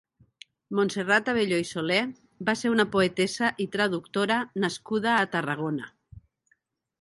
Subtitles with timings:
[0.77, 1.99] Montserrat Abelló i Soler
[2.47, 5.93] va ser una poetessa i traductora nascuda a Tarragona.